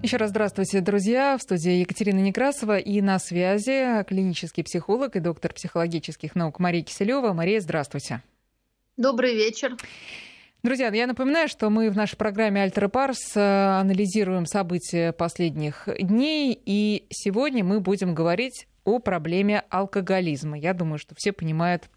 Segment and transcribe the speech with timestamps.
[0.00, 1.36] Еще раз здравствуйте, друзья.
[1.36, 7.32] В студии Екатерина Некрасова и на связи клинический психолог и доктор психологических наук Мария Киселева.
[7.32, 8.22] Мария, здравствуйте.
[8.96, 9.76] Добрый вечер.
[10.62, 16.60] Друзья, я напоминаю, что мы в нашей программе «Альтера Парс» э, анализируем события последних дней,
[16.64, 20.58] и сегодня мы будем говорить о проблеме алкоголизма.
[20.58, 21.90] Я думаю, что все понимают,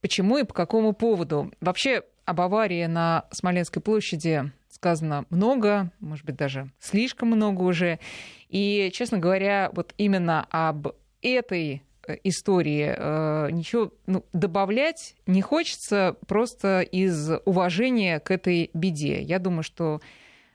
[0.00, 1.52] почему и по какому поводу.
[1.60, 4.52] Вообще, об аварии на Смоленской площади
[4.82, 8.00] сказано много, может быть, даже слишком много уже.
[8.48, 10.88] И, честно говоря, вот именно об
[11.22, 19.22] этой э, истории э, ничего ну, добавлять не хочется просто из уважения к этой беде.
[19.22, 20.00] Я думаю, что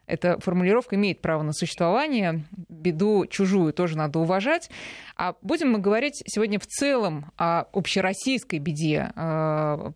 [0.07, 4.69] эта формулировка имеет право на существование, беду чужую тоже надо уважать.
[5.17, 9.91] А будем мы говорить сегодня в целом о общероссийской беде, э,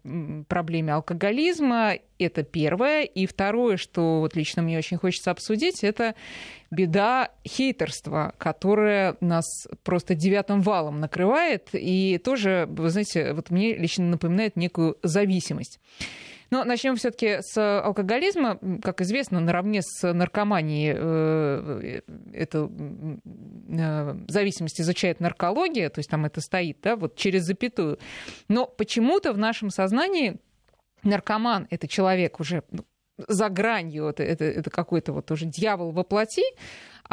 [0.49, 1.93] проблеме алкоголизма.
[2.19, 3.03] Это первое.
[3.03, 6.13] И второе, что вот лично мне очень хочется обсудить, это
[6.71, 9.45] беда хейтерства, которая нас
[9.83, 15.79] просто девятым валом накрывает и тоже, вы знаете, вот мне лично напоминает некую зависимость.
[16.51, 18.59] Но начнем все-таки с алкоголизма.
[18.83, 22.01] Как известно, наравне с наркоманией э,
[22.33, 22.69] эту
[23.69, 27.99] э, зависимость изучает наркология, то есть там это стоит, да, вот через запятую.
[28.49, 30.39] Но почему-то в нашем сознании
[31.03, 32.83] наркоман это человек уже ну,
[33.27, 36.43] за гранью, это, это, это какой-то вот уже дьявол во плоти,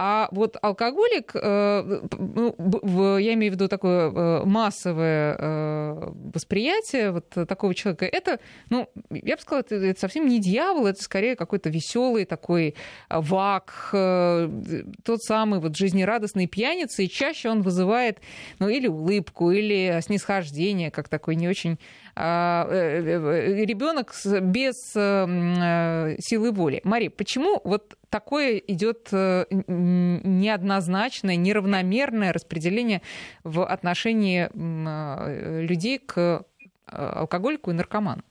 [0.01, 7.29] а вот алкоголик, э, ну, я имею в виду такое э, массовое э, восприятие вот
[7.31, 8.39] такого человека, это,
[8.71, 12.77] ну, я бы сказала, это, совсем не дьявол, это скорее какой-то веселый такой
[13.11, 18.21] вак, тот самый вот жизнерадостный пьяница, и чаще он вызывает,
[18.61, 21.77] ну, или улыбку, или снисхождение, как такой не очень
[22.15, 26.81] а, ребенок без силы воли.
[26.85, 33.03] Мария, почему вот такое идет э, неоднозначное, неравномерное распределение
[33.45, 36.43] в отношении э, людей к э,
[36.87, 38.23] алкоголику и наркоману.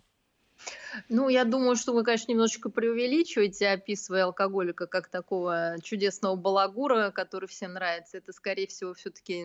[1.10, 7.48] Ну, я думаю, что вы, конечно, немножечко преувеличиваете, описывая алкоголика как такого чудесного балагура, который
[7.48, 8.18] всем нравится.
[8.18, 9.44] Это, скорее всего, все-таки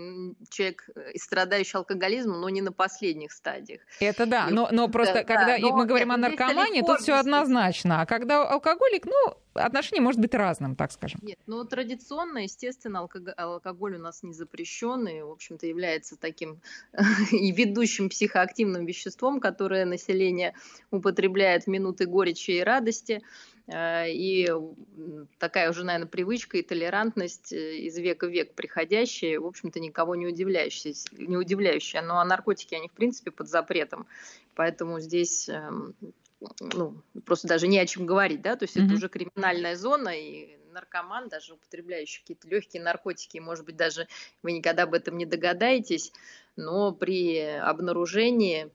[0.51, 3.81] человек, страдающий алкоголизмом, но не на последних стадиях.
[4.01, 8.03] Это да, но, но просто да, когда да, мы говорим о наркомании, тут все однозначно.
[8.03, 11.21] А когда алкоголик, ну, отношение может быть разным, так скажем.
[11.23, 16.61] Нет, ну традиционно, естественно, алкоголь, у нас не запрещенный, в общем-то, является таким
[17.33, 20.55] и ведущим психоактивным веществом, которое население
[20.91, 23.23] употребляет в минуты горечи и радости.
[23.67, 24.49] Э, и
[25.39, 30.15] такая уже, наверное, привычка и толерантность э, из века в век приходящая, в общем-то, никого
[30.15, 30.95] не удивляющая.
[31.13, 32.03] Не удивляющая.
[32.03, 34.07] Ну, а наркотики, они, в принципе, под запретом.
[34.55, 35.95] Поэтому здесь эм,
[36.61, 38.87] ну, просто даже не о чем говорить, да, то есть mm-hmm.
[38.87, 44.09] это уже криминальная зона, и наркоман, даже употребляющий какие-то легкие наркотики, может быть, даже
[44.43, 46.13] вы никогда об этом не догадаетесь,
[46.57, 48.71] но при обнаружении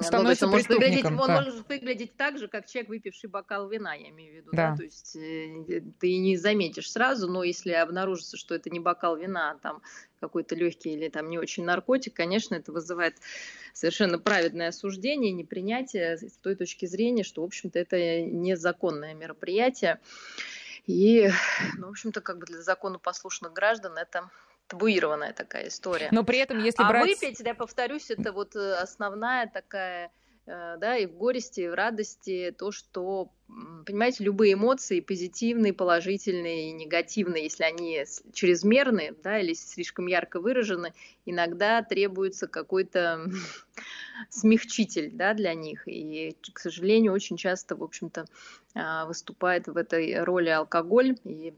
[0.00, 3.94] Становится ну, он, может выглядеть, он может выглядеть так же, как человек, выпивший бокал вина,
[3.94, 4.50] я имею в виду.
[4.52, 4.70] Да.
[4.70, 4.76] Да?
[4.76, 9.50] То есть э, ты не заметишь сразу, но если обнаружится, что это не бокал вина,
[9.50, 9.82] а там
[10.20, 13.16] какой-то легкий или там не очень наркотик, конечно, это вызывает
[13.74, 20.00] совершенно праведное осуждение, непринятие с той точки зрения, что, в общем-то, это незаконное мероприятие.
[20.86, 21.30] И,
[21.76, 24.30] ну, в общем-то, как бы для законопослушных граждан это
[24.68, 26.08] табуированная такая история.
[26.10, 27.20] Но при этом, если а брать...
[27.20, 30.10] выпить, я повторюсь, это вот э, основная такая
[30.46, 33.30] э, да, и в горести, и в радости, то, что,
[33.86, 40.94] понимаете, любые эмоции, позитивные, положительные и негативные, если они чрезмерны, да, или слишком ярко выражены,
[41.26, 43.26] иногда требуется какой-то
[44.30, 45.86] смягчитель, да, для них.
[45.86, 48.26] И, к сожалению, очень часто, в общем-то,
[48.74, 51.54] а, выступает в этой роли алкоголь, и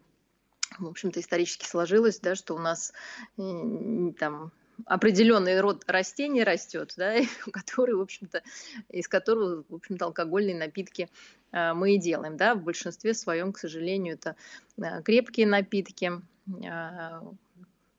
[0.78, 2.92] в общем-то, исторически сложилось, да, что у нас
[3.36, 4.52] там
[4.84, 7.14] определенный род растений растет, да,
[7.52, 8.42] который, в общем-то,
[8.90, 11.08] из которого, в общем-то, алкогольные напитки
[11.52, 14.36] а, мы и делаем, да, в большинстве своем, к сожалению, это
[14.80, 16.12] а, крепкие напитки,
[16.68, 17.22] а,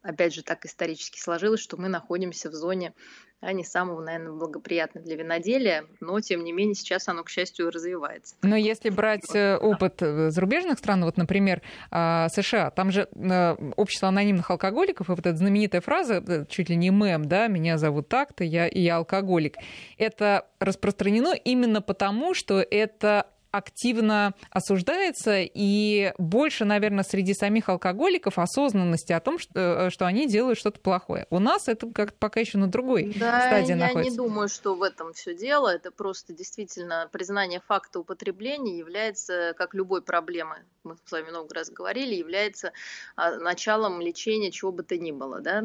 [0.07, 2.93] опять же, так исторически сложилось, что мы находимся в зоне
[3.39, 7.69] а не самого, наверное, благоприятного для виноделия, но, тем не менее, сейчас оно, к счастью,
[7.69, 8.35] развивается.
[8.41, 11.61] Но если брать э, опыт э, зарубежных стран, вот, например,
[11.91, 16.75] а, США, там же э, общество анонимных алкоголиков, и вот эта знаменитая фраза, чуть ли
[16.75, 19.57] не мем, да, «меня зовут так-то, я, и я алкоголик»,
[19.99, 29.13] это распространено именно потому, что это активно осуждается, и больше, наверное, среди самих алкоголиков осознанности
[29.13, 31.27] о том, что, что они делают что-то плохое.
[31.29, 34.03] У нас это как пока еще на другой да, стадии я находится.
[34.03, 35.69] Я не думаю, что в этом все дело.
[35.69, 41.69] Это просто действительно признание факта употребления является, как любой проблемы, мы с вами много раз
[41.69, 42.73] говорили, является
[43.15, 45.63] а, началом лечения чего бы то ни было, да,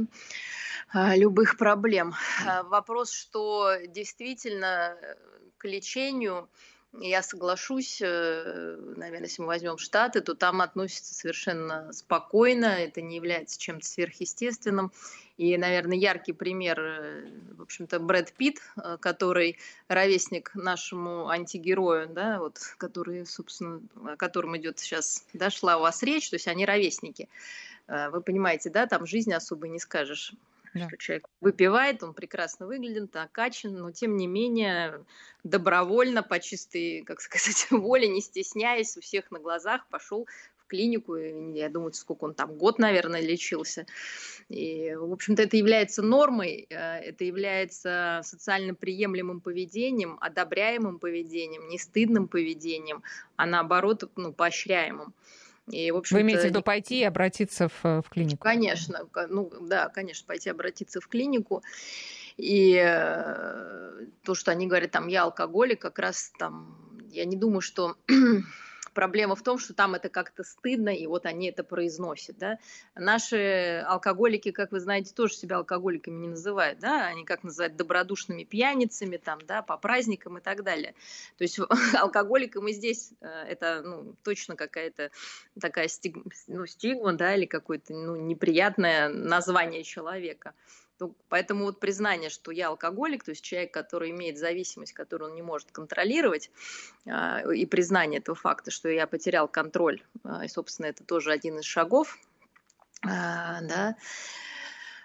[0.93, 2.15] а, любых проблем.
[2.47, 5.15] А, вопрос, что действительно э,
[5.59, 6.49] к лечению
[7.01, 13.17] я соглашусь, э, наверное, если мы возьмем Штаты, то там относятся совершенно спокойно, это не
[13.17, 14.93] является чем-то сверхъестественным.
[15.39, 19.59] И, наверное, яркий пример, э, в общем-то, Брэд Питт, э, который
[19.89, 26.03] ровесник нашему антигерою, да, вот, который, собственно, о котором идет сейчас, да, шла у вас
[26.03, 27.29] речь, то есть они ровесники.
[27.89, 30.35] Вы понимаете, да, там жизни особо не скажешь
[30.75, 30.89] да.
[30.89, 35.05] что человек выпивает, он прекрасно выглядит, накачан, но тем не менее
[35.45, 40.27] добровольно, по чистой, как сказать, воле, не стесняясь, у всех на глазах пошел
[40.57, 43.87] в клинику, я думаю, сколько он там, год, наверное, лечился.
[44.49, 51.79] И, в общем-то, это является нормой, э, это является социально приемлемым поведением, одобряемым поведением, не
[51.79, 53.03] стыдным поведением,
[53.37, 55.15] а наоборот, ну, поощряемым.
[55.71, 58.43] И, в Вы имеете в виду пойти и обратиться в, в клинику?
[58.43, 61.63] Конечно, ну да, конечно, пойти обратиться в клинику.
[62.37, 66.77] И э, то, что они говорят, там, я алкоголик, как раз там,
[67.11, 67.97] я не думаю, что
[68.95, 72.39] Проблема в том, что там это как-то стыдно, и вот они это произносят.
[72.39, 72.59] Да?
[72.95, 76.79] Наши алкоголики, как вы знаете, тоже себя алкоголиками не называют.
[76.79, 77.07] Да?
[77.07, 80.95] Они как называют добродушными пьяницами там, да, по праздникам и так далее.
[81.39, 81.59] То есть
[81.95, 85.11] алкоголикам и здесь э, это ну, точно какая-то
[85.61, 86.17] такая стиг,
[86.47, 90.55] ну, стигма да, или какое-то ну, неприятное название человека.
[91.03, 95.35] Ну, поэтому вот признание, что я алкоголик, то есть человек, который имеет зависимость, которую он
[95.35, 96.49] не может контролировать,
[97.09, 101.59] а, и признание этого факта, что я потерял контроль, а, и, собственно, это тоже один
[101.59, 102.21] из шагов,
[103.05, 103.97] а, да,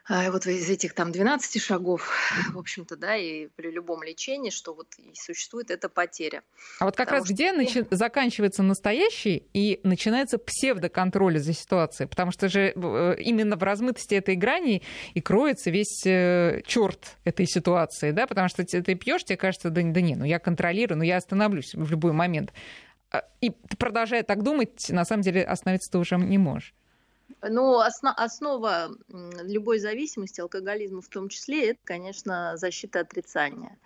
[0.09, 2.09] вот из этих там 12 шагов,
[2.53, 6.43] в общем-то, да, и при любом лечении, что вот и существует эта потеря.
[6.79, 7.33] А вот как Потому раз что...
[7.33, 7.85] где начи...
[7.91, 12.07] заканчивается настоящий и начинается псевдоконтроль за ситуацией?
[12.07, 14.81] Потому что же э, именно в размытости этой грани
[15.13, 19.69] и кроется весь э, черт этой ситуации, да, потому что ты, ты пьешь, тебе кажется,
[19.69, 22.53] да, да не, ну я контролирую, ну я остановлюсь в любой момент.
[23.11, 26.73] А, и продолжая так думать, на самом деле остановиться ты уже не можешь.
[27.41, 33.77] Ну, основ, основа любой зависимости, алкоголизма в том числе, это, конечно, защита отрицания.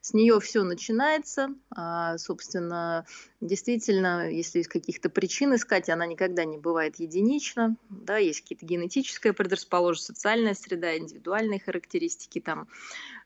[0.00, 1.54] С нее все начинается.
[1.74, 3.06] А, собственно,
[3.40, 7.76] действительно, если из каких-то причин искать, она никогда не бывает единична.
[7.88, 12.68] Да, есть какие-то генетическая предрасположенность, социальная среда, индивидуальные характеристики, там,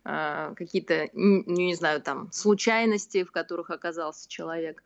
[0.05, 4.83] а, какие-то, не знаю, там, случайности, в которых оказался человек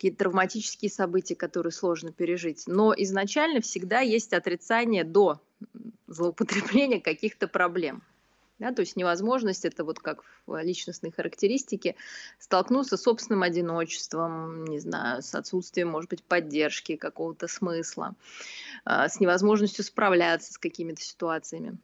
[0.00, 2.62] какие-то травматические события, которые сложно пережить.
[2.66, 5.42] Но изначально всегда есть отрицание до
[6.06, 8.02] злоупотребления каких-то проблем.
[8.58, 11.96] Да, то есть невозможность, это вот как в личностной характеристике,
[12.38, 18.14] столкнуться с собственным одиночеством, не знаю, с отсутствием, может быть, поддержки, какого-то смысла,
[18.86, 21.76] а, с невозможностью справляться с какими-то ситуациями.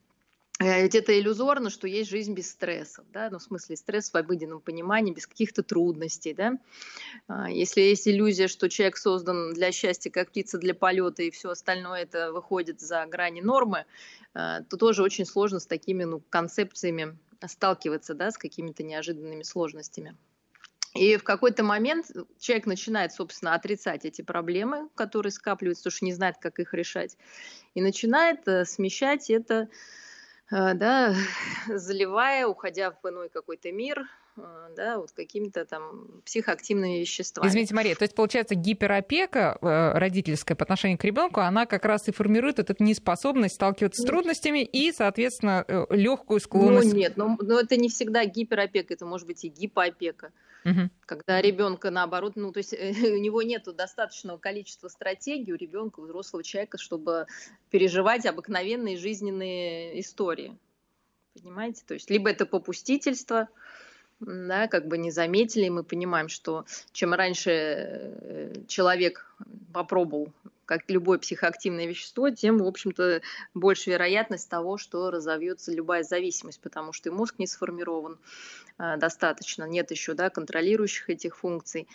[0.59, 4.17] Э, ведь это иллюзорно, что есть жизнь без стрессов, да, ну, в смысле стресс в
[4.17, 6.59] обыденном понимании, без каких-то трудностей, да.
[7.29, 11.51] А, если есть иллюзия, что человек создан для счастья, как птица для полета, и все
[11.51, 13.85] остальное это выходит за грани нормы,
[14.33, 20.17] а, то тоже очень сложно с такими ну, концепциями сталкиваться, да, с какими-то неожиданными сложностями.
[20.95, 22.11] И в какой-то момент
[22.41, 27.19] человек начинает, собственно, отрицать эти проблемы, которые скапливаются, потому что не знает, как их решать,
[27.75, 29.69] и начинает э, смещать это
[30.75, 31.15] да,
[31.69, 34.05] заливая, уходя в иной какой-то мир, э,
[34.77, 37.49] да, вот какими-то там психоактивными веществами.
[37.49, 42.09] Извините, Мария, то есть получается гиперопека э, родительская по отношению к ребенку, она как раз
[42.09, 46.93] и формирует эту неспособность сталкиваться с трудностями и, соответственно, легкую склонность.
[46.93, 50.33] Ну нет, но, но это не всегда гиперопека, это может быть и гипоопека.
[50.67, 50.91] Угу.
[51.07, 56.05] Когда ребенка наоборот, ну то есть у него нет достаточного количества стратегий у ребенка, у
[56.05, 57.27] взрослого человека, чтобы
[57.71, 60.59] переживать обыкновенные жизненные истории.
[61.35, 61.83] Понимаете?
[61.87, 63.49] То есть либо это попустительство,
[64.21, 69.35] да, как бы не заметили, мы понимаем, что чем раньше э, человек
[69.73, 70.33] попробовал
[70.67, 73.23] как любое психоактивное вещество, тем, в общем-то,
[73.55, 78.19] больше вероятность того, что разовьется любая зависимость, потому что и мозг не сформирован
[78.77, 81.89] а, достаточно, нет еще да, контролирующих этих функций,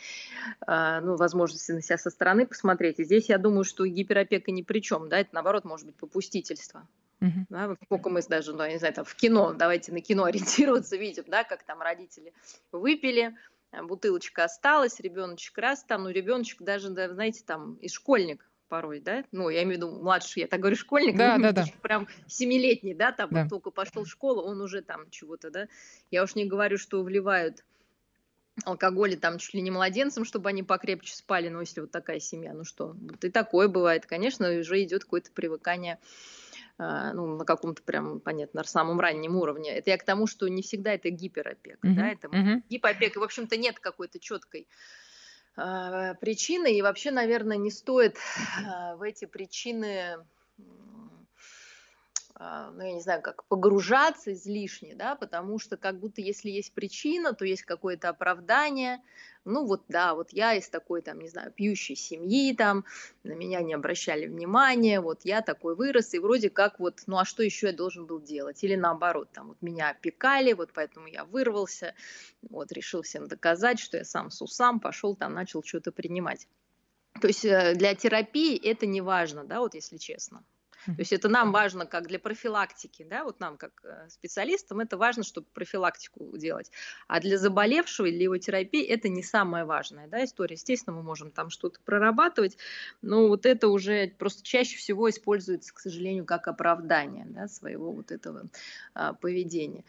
[0.62, 3.00] а, ну, возможности на себя со стороны посмотреть.
[3.00, 6.88] И здесь я думаю, что гиперопека ни при чем, да, это наоборот может быть попустительство.
[7.22, 7.46] Uh-huh.
[7.50, 10.98] Да, сколько мы даже, ну, я не знаю, там в кино, давайте на кино ориентироваться,
[10.98, 12.34] видим, да, как там родители
[12.72, 13.36] выпили,
[13.84, 19.24] бутылочка осталась, ребеночек раз там, ну, ребеночек даже, да, знаете, там, и школьник порой, да,
[19.32, 21.66] ну, я имею в виду младший, я так говорю, школьник, да, да, да.
[21.82, 23.48] прям семилетний, да, там да.
[23.48, 25.68] только пошел в школу, он уже там чего-то, да,
[26.10, 27.64] я уж не говорю, что вливают
[28.66, 32.54] алкоголь там чуть ли не младенцам, чтобы они покрепче спали, ну, если вот такая семья,
[32.54, 36.00] ну что, вот и такое бывает, конечно, уже идет какое-то привыкание
[37.14, 39.72] ну, на каком-то прям, понятно, на самом раннем уровне.
[39.72, 42.62] Это я к тому, что не всегда это гиперопека, uh-huh, да, это uh-huh.
[42.70, 44.68] гипоопека, в общем-то, нет какой-то четкой
[45.58, 50.24] э, причины, и вообще, наверное, не стоит э, в эти причины а,
[52.74, 57.34] ну, я не знаю, как погружаться излишне, да, потому что как будто если есть причина,
[57.34, 59.00] то есть какое-то оправдание,
[59.46, 62.84] ну вот да, вот я из такой там, не знаю, пьющей семьи там,
[63.24, 67.26] на меня не обращали внимания, вот я такой вырос, и вроде как вот, ну а
[67.26, 68.64] что еще я должен был делать?
[68.64, 71.94] Или наоборот, там вот меня опекали, вот поэтому я вырвался,
[72.50, 76.48] вот решил всем доказать, что я сам с усам пошел там, начал что-то принимать.
[77.22, 80.44] То есть э, для терапии это не важно, да, вот если честно.
[80.86, 84.98] То есть это нам важно как для профилактики, да, вот нам как э, специалистам это
[84.98, 86.72] важно, чтобы профилактику делать.
[87.08, 90.56] А для заболевшего или его терапии это не самая важная да, история.
[90.56, 92.58] Естественно, мы можем там что-то прорабатывать,
[93.02, 98.12] но вот это уже просто чаще всего используется, к сожалению, как оправдание да, своего вот
[98.12, 98.46] этого
[98.94, 99.84] а, поведения.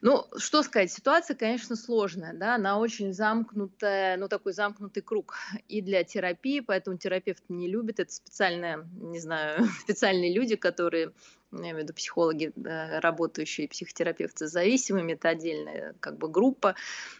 [0.00, 5.36] Ну, что сказать, ситуация, конечно, сложная, да, она очень замкнутая, ну, такой замкнутый круг
[5.68, 11.12] и для терапии, поэтому терапевт не любит, это специальная, не знаю, специальный люди, которые
[11.52, 16.74] я имею в виду психологи, работающие психотерапевты с зависимыми, это отдельная как бы группа.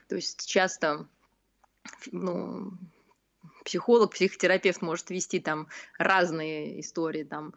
[0.09, 1.07] То есть часто
[2.11, 2.73] ну,
[3.65, 7.55] психолог, психотерапевт может вести там разные истории, там,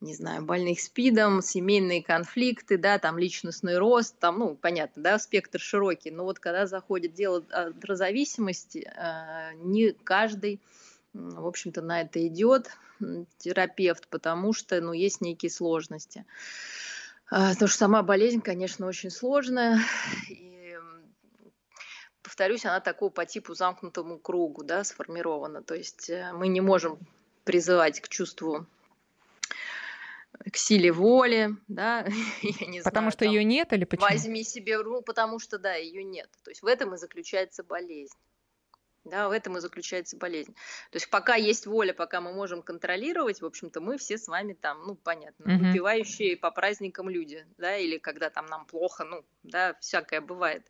[0.00, 5.60] не знаю, больных СПИДом, семейные конфликты, да, там личностный рост, там, ну, понятно, да, спектр
[5.60, 10.60] широкий, но вот когда заходит дело о зависимости, э, не каждый,
[11.14, 12.70] в общем-то, на это идет,
[13.38, 16.26] терапевт, потому что, ну, есть некие сложности.
[17.30, 19.80] А, потому что сама болезнь, конечно, очень сложная,
[20.28, 20.76] и
[22.22, 25.62] повторюсь, она такого по типу замкнутому кругу, да, сформирована.
[25.62, 26.98] То есть э, мы не можем
[27.44, 28.66] призывать к чувству
[30.52, 32.06] к силе воли, да,
[32.42, 34.08] я не потому знаю, что там, ее нет или почему?
[34.08, 36.28] Возьми себе, ну, потому что, да, ее нет.
[36.42, 38.14] То есть в этом и заключается болезнь.
[39.04, 40.54] Да, в этом и заключается болезнь.
[40.90, 44.54] То есть пока есть воля, пока мы можем контролировать, в общем-то, мы все с вами
[44.54, 45.64] там, ну, понятно, угу.
[45.66, 50.66] выпивающие по праздникам люди, да, или когда там нам плохо, ну, да, всякое бывает.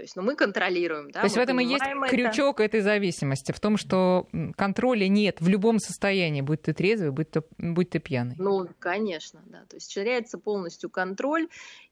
[0.00, 1.20] То есть, ну, мы контролируем, да.
[1.20, 2.08] То есть в этом и есть это...
[2.08, 4.26] крючок этой зависимости, в том, что
[4.56, 8.34] контроля нет в любом состоянии, будь ты трезвый, будь ты, будь ты пьяный.
[8.38, 9.66] Ну, конечно, да.
[9.68, 11.48] То есть теряется полностью контроль,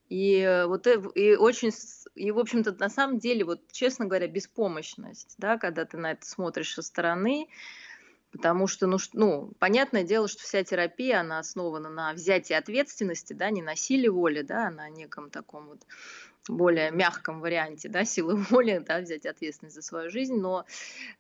[0.08, 1.70] и вот э, и очень
[2.14, 6.26] и, в общем-то, на самом деле, вот, честно говоря, беспомощность, да, когда ты на это
[6.26, 7.46] смотришь со стороны,
[8.32, 13.50] потому что, ну, ну, понятное дело, что вся терапия, она основана на взятии ответственности, да,
[13.50, 15.82] не на силе воли, да, а на неком таком вот
[16.48, 20.64] более мягком варианте, да, силы воли, да, взять ответственность за свою жизнь, но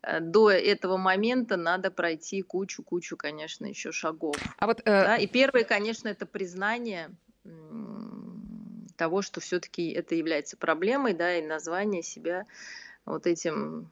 [0.02, 4.36] э, до этого момента надо пройти кучу-кучу, конечно, еще шагов.
[4.58, 4.84] А вот, э...
[4.84, 7.10] да, и первое, конечно, это признание
[8.96, 12.46] того, что все-таки это является проблемой, да, и название себя
[13.06, 13.90] вот этим,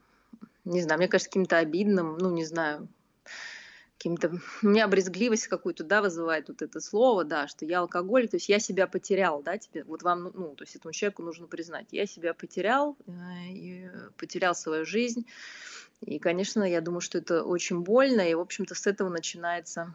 [0.64, 2.88] не знаю, мне кажется, каким-то обидным, ну, не знаю,
[3.96, 4.32] каким-то...
[4.62, 8.48] У меня брезгливость какую-то, да, вызывает вот это слово, да, что я алкоголик, то есть
[8.48, 11.88] я себя потерял, да, тебе, вот вам, ну, ну то есть этому человеку нужно признать,
[11.90, 13.12] я себя потерял, э,
[13.48, 15.26] и потерял свою жизнь,
[16.00, 19.94] и, конечно, я думаю, что это очень больно, и, в общем-то, с этого начинается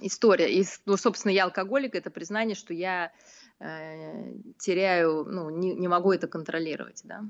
[0.00, 0.52] история.
[0.52, 3.12] И, ну, собственно, я алкоголик, это признание, что я
[3.60, 7.24] Э, теряю, ну, не, не могу это контролировать, да.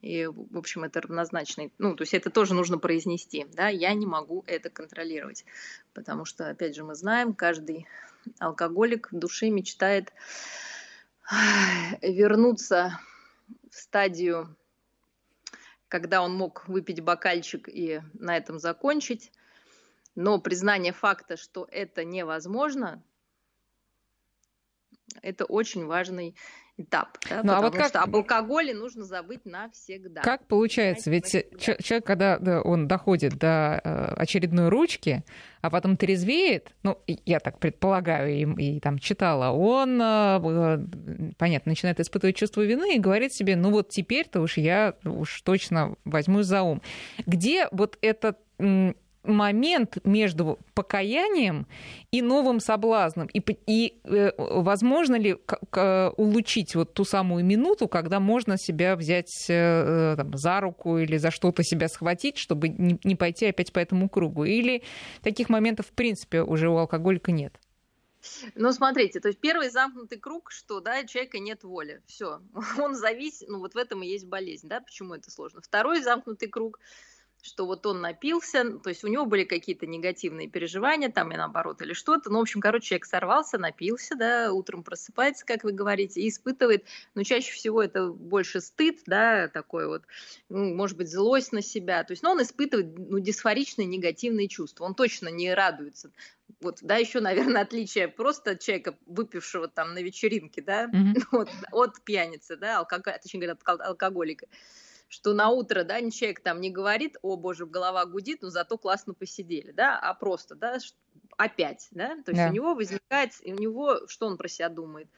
[0.00, 1.70] И, в общем, это равнозначно.
[1.78, 5.44] Ну, то есть это тоже нужно произнести, да, я не могу это контролировать.
[5.92, 7.86] Потому что, опять же, мы знаем, каждый
[8.38, 10.12] алкоголик в душе мечтает
[12.02, 12.98] вернуться
[13.70, 14.56] в стадию,
[15.88, 19.32] когда он мог выпить бокальчик и на этом закончить.
[20.14, 23.02] Но признание факта, что это невозможно,
[25.22, 26.36] это очень важный
[26.78, 27.18] этап.
[27.28, 27.88] Да, ну, а вот как...
[27.88, 30.22] что об алкоголе нужно забыть навсегда.
[30.22, 31.10] Как получается?
[31.10, 31.76] Ведь навсегда.
[31.82, 35.24] человек, когда он доходит до э, очередной ручки,
[35.60, 41.70] а потом трезвеет, ну, я так предполагаю и, и там читала, он, э, э, понятно,
[41.70, 46.46] начинает испытывать чувство вины и говорит себе, ну вот теперь-то уж я уж точно возьмусь
[46.46, 46.82] за ум.
[47.26, 48.38] Где вот этот
[49.24, 51.66] момент между покаянием
[52.10, 53.28] и новым соблазном?
[53.28, 55.36] И, и э, возможно ли
[56.16, 61.30] улучшить вот ту самую минуту, когда можно себя взять э, там, за руку или за
[61.30, 64.44] что-то себя схватить, чтобы не, не пойти опять по этому кругу?
[64.44, 64.82] Или
[65.22, 67.58] таких моментов в принципе уже у алкоголика нет?
[68.54, 72.40] Ну, смотрите, то есть первый замкнутый круг, что, да, человека нет воли, все,
[72.78, 75.60] он зависит, ну, вот в этом и есть болезнь, да, почему это сложно.
[75.60, 76.78] Второй замкнутый круг,
[77.42, 81.82] что вот он напился, то есть у него были какие-то негативные переживания, там и наоборот,
[81.82, 82.30] или что-то.
[82.30, 86.86] Ну, в общем, короче, человек сорвался, напился, да, утром просыпается, как вы говорите, и испытывает,
[87.16, 90.04] но чаще всего это больше стыд, да, такой вот,
[90.48, 92.04] ну, может быть, злость на себя.
[92.04, 94.84] То есть, ну, он испытывает ну, дисфоричные негативные чувства.
[94.84, 96.12] Он точно не радуется.
[96.60, 101.24] Вот, да, еще, наверное, отличие просто человека, выпившего там на вечеринке, да, mm-hmm.
[101.32, 104.46] от, от пьяницы, да, алкоголь, точнее говоря, от алкоголика
[105.12, 109.12] что на утро, да, человек там не говорит, о боже, голова гудит, но зато классно
[109.12, 110.78] посидели, да, а просто, да,
[111.36, 112.48] опять, да, то есть да.
[112.48, 115.08] у него возникает, у него, что он про себя думает?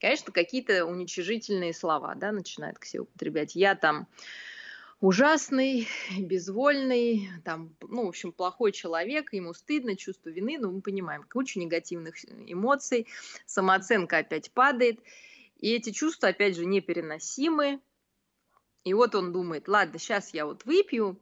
[0.00, 3.54] Конечно, какие-то уничижительные слова, да, начинает к себе употреблять.
[3.54, 4.08] Я там
[5.00, 5.86] ужасный,
[6.18, 11.60] безвольный, там, ну, в общем, плохой человек, ему стыдно, чувство вины, но мы понимаем, куча
[11.60, 13.06] негативных эмоций,
[13.44, 14.98] самооценка опять падает,
[15.58, 17.82] и эти чувства, опять же, непереносимы,
[18.84, 21.18] и вот он думает, ладно, сейчас я вот выпью,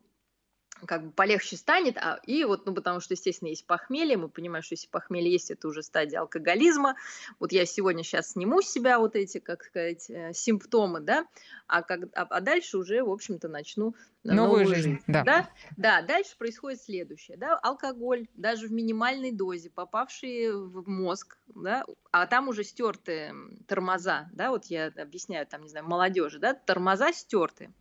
[0.86, 4.62] как бы полегче станет, а, и вот, ну, потому что, естественно, есть похмелье, мы понимаем,
[4.62, 6.96] что если похмелье есть, это уже стадия алкоголизма,
[7.38, 11.26] вот я сегодня сейчас сниму с себя вот эти, как сказать, э, симптомы, да,
[11.66, 13.94] а, как, а, а дальше уже, в общем-то, начну
[14.24, 14.90] новую, новую жизнь.
[14.90, 15.24] жизнь да.
[15.24, 15.50] Да?
[15.76, 22.26] да, дальше происходит следующее, да, алкоголь, даже в минимальной дозе, попавший в мозг, да, а
[22.26, 23.34] там уже стертые
[23.66, 27.72] тормоза, да, вот я объясняю, там, не знаю, молодежи, да, тормоза стертые,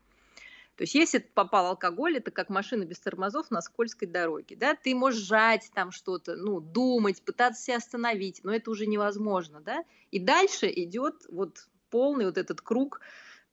[0.80, 4.56] то есть если попал алкоголь, это как машина без тормозов на скользкой дороге.
[4.56, 4.76] Да?
[4.76, 9.60] Ты можешь жать там что-то, ну, думать, пытаться себя остановить, но это уже невозможно.
[9.60, 9.84] Да?
[10.12, 13.02] И дальше идет вот полный вот этот круг,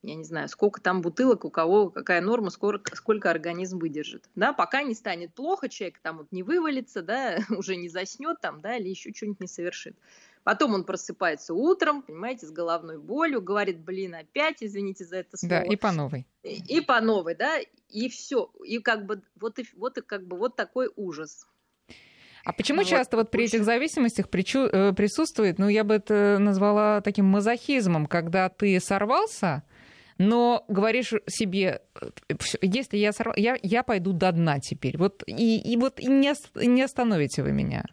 [0.02, 4.30] я не знаю, сколько там бутылок, у кого какая норма, сколько, сколько организм выдержит.
[4.36, 4.52] Да?
[4.52, 8.76] Пока не станет плохо, человек там вот не вывалится, да, уже не заснет там, да,
[8.76, 9.96] или еще что-нибудь не совершит.
[10.46, 15.50] Потом он просыпается утром, понимаете, с головной болью, говорит, блин, опять, извините за это слово.
[15.50, 16.24] Да, и по новой.
[16.44, 18.52] И, и по новой, да, и все.
[18.64, 21.48] И как бы вот, и, вот и как бы вот такой ужас.
[22.44, 22.86] А почему вот.
[22.86, 28.06] часто вот при этих зависимостях причу, э, присутствует, ну, я бы это назвала таким мазохизмом,
[28.06, 29.64] когда ты сорвался,
[30.16, 34.96] но говоришь себе, э, если я сорвал, я, я пойду до дна теперь.
[34.96, 37.84] Вот, и, и вот и не, не остановите вы меня.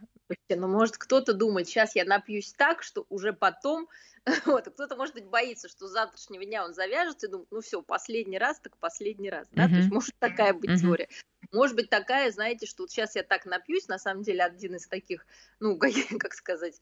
[0.48, 3.88] Ну, может, кто-то думает, сейчас я напьюсь так, что уже потом...
[4.46, 7.82] Вот, кто-то, может быть, боится, что с завтрашнего дня он завяжется и думает, ну все,
[7.82, 9.68] последний раз, так последний раз, да, uh-huh.
[9.68, 10.80] то есть может такая быть uh-huh.
[10.80, 11.08] теория.
[11.52, 14.86] Может быть такая, знаете, что вот сейчас я так напьюсь, на самом деле один из
[14.86, 15.26] таких,
[15.60, 15.78] ну,
[16.18, 16.80] как сказать,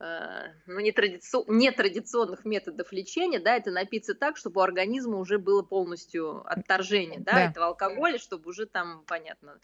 [0.00, 1.36] ну, нетрадици...
[1.46, 7.32] нетрадиционных методов лечения, да, это напиться так, чтобы у организма уже было полностью отторжение, да,
[7.32, 7.44] да.
[7.50, 9.58] этого алкоголя, чтобы уже там, понятно,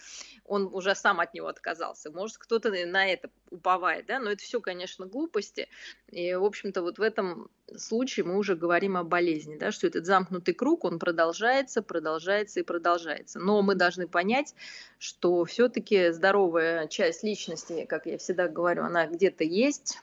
[0.44, 2.11] он уже сам от него отказался.
[2.11, 5.68] Может, кто-то на это уповает, да, но это все, конечно, глупости.
[6.09, 10.05] И, в общем-то, вот в этом случае мы уже говорим о болезни, да, что этот
[10.05, 13.38] замкнутый круг, он продолжается, продолжается и продолжается.
[13.38, 14.55] Но мы должны понять,
[14.99, 19.99] что все-таки здоровая часть личности, как я всегда говорю, она где-то есть,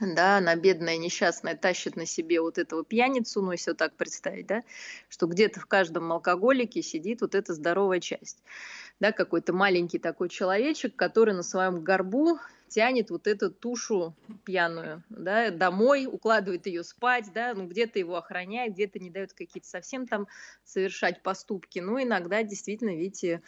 [0.00, 4.46] да, она бедная, несчастная, тащит на себе вот этого пьяницу, ну, если вот так представить,
[4.46, 4.62] да,
[5.08, 8.42] что где-то в каждом алкоголике сидит вот эта здоровая часть,
[9.00, 15.50] да, какой-то маленький такой человечек, который на своем горбу тянет вот эту тушу пьяную, да,
[15.50, 20.26] домой, укладывает ее спать, да, ну, где-то его охраняет, где-то не дает какие-то совсем там
[20.64, 23.42] совершать поступки, ну, иногда действительно, видите,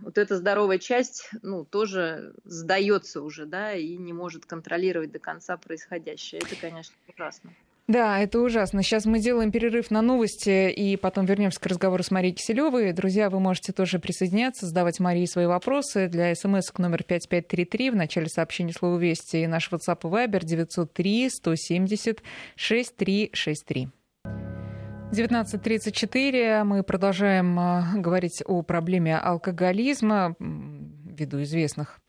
[0.00, 5.56] вот эта здоровая часть, ну, тоже сдается уже, да, и не может контролировать до конца
[5.56, 6.40] происходящее.
[6.40, 7.52] Это, конечно, ужасно.
[7.90, 8.84] Да, это ужасно.
[8.84, 12.92] Сейчас мы делаем перерыв на новости и потом вернемся к разговору с Марией Киселевой.
[12.92, 16.06] Друзья, вы можете тоже присоединяться, задавать Марии свои вопросы.
[16.06, 20.44] Для смс к номер 5533 в начале сообщения слова «Вести» и наш WhatsApp и Viber
[20.44, 22.22] 903 170
[22.54, 23.88] 6363.
[25.12, 26.62] 19.34.
[26.62, 32.00] Мы продолжаем а, говорить о проблеме алкоголизма ввиду известных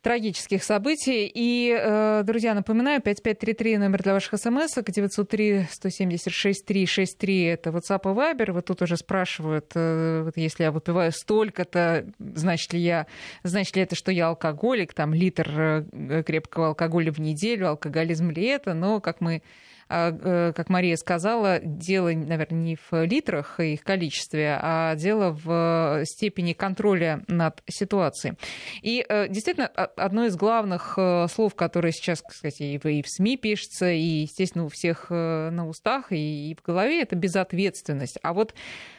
[0.00, 1.28] трагических событий.
[1.34, 8.14] И, э, друзья, напоминаю, 5533 номер для ваших смс, 903 176 363 это WhatsApp и
[8.14, 8.52] Viber.
[8.52, 13.06] Вот тут уже спрашивают, э, вот если я выпиваю столько-то, значит ли, я,
[13.42, 15.48] значит ли это, что я алкоголик, там литр
[15.90, 18.74] э, крепкого алкоголя в неделю, алкоголизм ли это?
[18.74, 19.40] Но, как мы э,
[19.88, 26.52] как Мария сказала, дело, наверное, не в литрах и их количестве, а дело в степени
[26.52, 28.34] контроля над ситуацией.
[28.82, 33.90] И э, действительно, одно из главных э, слов, которое сейчас, кстати, и в СМИ пишется,
[33.90, 38.18] и, естественно, у всех на устах и в голове, это безответственность.
[38.22, 38.54] А вот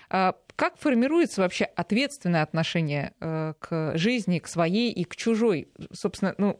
[0.09, 5.69] а, как формируется вообще ответственное отношение к жизни, к своей и к чужой?
[5.91, 6.59] Собственно, ну,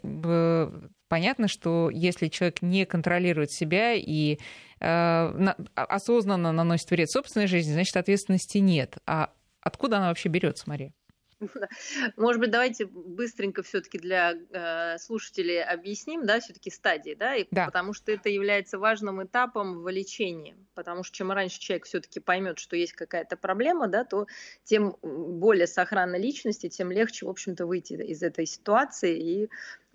[1.08, 4.40] понятно, что если человек не контролирует себя и
[4.80, 8.98] э, осознанно наносит вред собственной жизни, значит, ответственности нет.
[9.06, 10.94] А откуда она вообще берется, Мария?
[12.18, 17.66] Может быть, давайте быстренько все-таки для э, слушателей объясним, да, все-таки стадии, да, и, да,
[17.66, 22.60] потому что это является важным этапом в лечении, потому что чем раньше человек все-таки поймет,
[22.60, 24.28] что есть какая-то проблема, да, то
[24.64, 29.50] тем более сохранной личности, тем легче, в общем-то, выйти из этой ситуации и,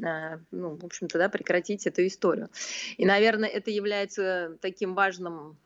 [0.04, 2.50] э, ну, в общем-то, да, прекратить эту историю.
[2.96, 5.58] И, наверное, это является таким важным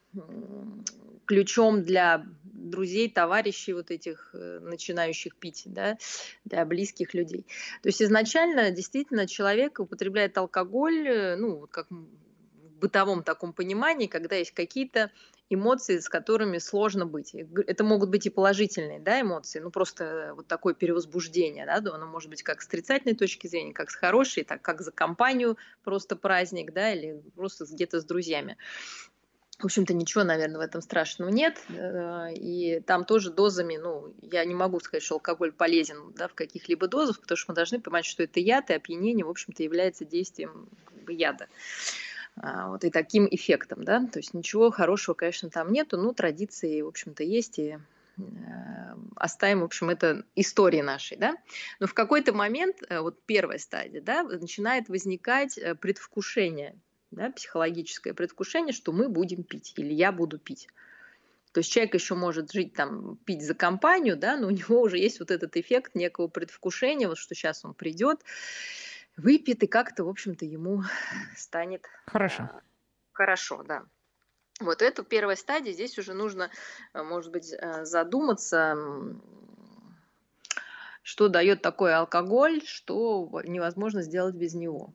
[1.27, 5.99] ключом для друзей, товарищей вот этих э, начинающих пить, да,
[6.45, 7.47] для близких людей.
[7.83, 12.07] То есть изначально действительно человек употребляет алкоголь, э, ну, как в
[12.81, 15.11] бытовом таком понимании, когда есть какие-то
[15.51, 17.35] эмоции, с которыми сложно быть.
[17.35, 22.31] Это могут быть и положительные да, эмоции, ну просто вот такое перевозбуждение, да, оно может
[22.31, 26.73] быть как с отрицательной точки зрения, как с хорошей, так как за компанию просто праздник,
[26.73, 28.57] да, или просто где-то с друзьями.
[29.59, 31.63] В общем-то, ничего, наверное, в этом страшного нет.
[31.69, 36.35] Э, и там тоже дозами, ну, я не могу сказать, что алкоголь полезен да, в
[36.35, 40.05] каких-либо дозах, потому что мы должны понимать, что это яд, и опьянение, в общем-то, является
[40.05, 40.69] действием
[41.09, 41.47] яда.
[42.37, 46.83] А, вот и таким эффектом, да, то есть ничего хорошего, конечно, там нету, но традиции,
[46.83, 47.79] в общем-то, есть, и
[48.19, 48.23] э,
[49.15, 51.37] оставим, в общем, это истории нашей, да.
[51.79, 56.75] Но в какой-то момент, э, вот первая стадия, да, начинает возникать предвкушение
[57.15, 60.69] да, психологическое предвкушение, что мы будем пить или я буду пить.
[61.53, 64.99] То есть человек еще может жить там, пить за компанию, да, но у него уже
[64.99, 68.21] есть вот этот эффект некого предвкушения, вот что сейчас он придет,
[69.17, 70.83] выпьет, и как-то, в общем-то, ему
[71.37, 72.43] станет хорошо.
[72.43, 72.61] А,
[73.13, 73.85] хорошо, да.
[74.61, 75.73] Вот это первая стадия.
[75.73, 76.51] Здесь уже нужно,
[76.93, 78.77] а, может быть, а, задуматься,
[81.03, 84.93] что дает такой алкоголь, что невозможно сделать без него.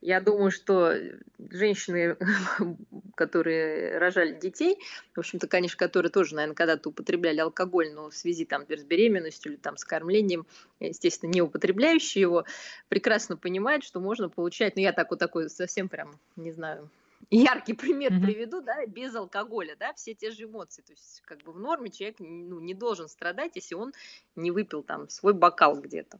[0.00, 0.94] Я думаю, что
[1.38, 2.16] женщины,
[3.16, 4.78] которые рожали детей,
[5.14, 9.52] в общем-то, конечно, которые тоже, наверное, когда-то употребляли алкоголь, но в связи там, с беременностью
[9.52, 10.46] или там, с кормлением,
[10.78, 12.44] естественно, не употребляющие его,
[12.88, 16.88] прекрасно понимают, что можно получать, ну, я так вот такой совсем прям, не знаю,
[17.30, 18.22] яркий пример mm-hmm.
[18.22, 20.82] приведу, да, без алкоголя, да, все те же эмоции.
[20.82, 23.92] То есть, как бы в норме человек ну, не должен страдать, если он
[24.36, 26.18] не выпил там свой бокал где-то.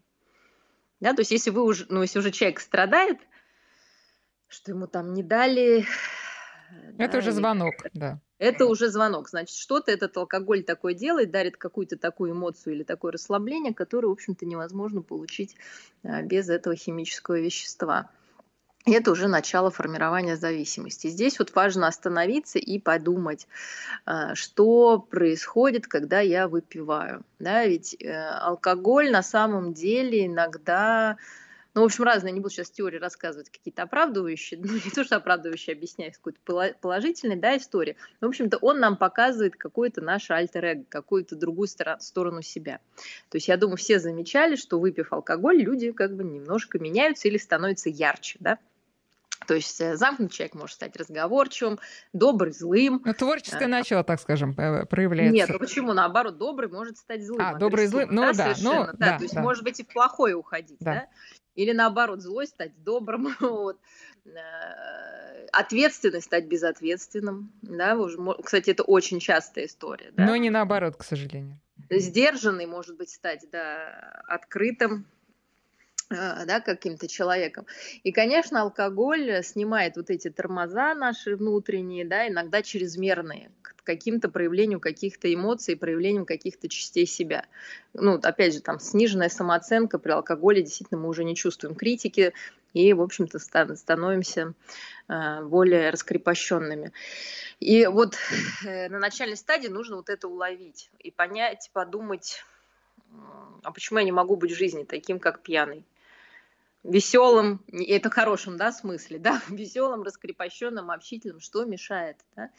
[1.01, 3.19] Да, то есть, если вы уже, ну, если уже человек страдает,
[4.49, 5.87] что ему там не дали.
[6.99, 8.21] Это да, уже звонок, да.
[8.39, 9.29] Это уже звонок.
[9.29, 14.13] Значит, что-то этот алкоголь такое делает, дарит какую-то такую эмоцию или такое расслабление, которое, в
[14.13, 15.57] общем-то, невозможно получить
[16.05, 18.11] а, без этого химического вещества.
[18.87, 21.09] И это уже начало формирования зависимости.
[21.09, 23.49] Здесь вот важно остановиться и подумать,
[24.07, 27.25] а, что происходит, когда я выпиваю.
[27.39, 31.17] Да, ведь э, алкоголь на самом деле иногда
[31.79, 35.15] ну, в общем, разные, не буду сейчас теории рассказывать, какие-то оправдывающие, ну, не то, что
[35.15, 37.95] оправдывающие, объясняют какую-то положительную, да, историю.
[38.21, 42.81] Но, в общем-то, он нам показывает какой-то наш альтер какую-то другую сторону себя.
[43.29, 47.39] То есть, я думаю, все замечали, что выпив алкоголь, люди как бы немножко меняются или
[47.39, 48.59] становятся ярче, да.
[49.47, 51.79] То есть э, замкнутый человек может стать разговорчивым,
[52.13, 53.01] добрый, злым.
[53.05, 55.35] Ну, творческое а, начало, так скажем, проявляется.
[55.35, 55.93] Нет, ну почему?
[55.93, 57.41] Наоборот, добрый может стать злым.
[57.41, 59.17] А, добрый, злым, ну да, да, ну, да, да.
[59.17, 59.41] То есть, да.
[59.41, 60.93] может быть, и в плохое уходить, да.
[60.93, 61.07] да?
[61.59, 63.79] Или наоборот, злой стать добрым, вот.
[64.25, 67.53] Э, ответственность стать безответственным.
[67.63, 67.99] Да?
[68.45, 70.13] Кстати, это очень частая история.
[70.13, 70.25] Да?
[70.25, 71.59] Но не наоборот, к сожалению.
[71.91, 75.05] Сдержанный, может быть, стать да, открытым,
[76.11, 77.67] да, каким-то человеком.
[78.03, 83.51] И, конечно, алкоголь снимает вот эти тормоза наши внутренние, да, иногда чрезмерные,
[83.89, 87.47] каким-то проявлению каких-то эмоций, проявлением каких-то частей себя.
[87.95, 92.35] Ну, опять же, там сниженная самооценка при алкоголе, действительно, мы уже не чувствуем критики
[92.75, 94.53] и, в общем-то, становимся
[95.09, 96.93] э, более раскрепощенными.
[97.61, 98.17] И вот
[98.63, 102.45] э, на начальной стадии нужно вот это уловить и понять, подумать,
[103.63, 105.83] а почему я не могу быть в жизни таким, как пьяный?
[106.89, 112.17] Веселым, это в хорошем да, смысле, да, веселым, раскрепощенным, общительным, что мешает.
[112.37, 112.51] Да?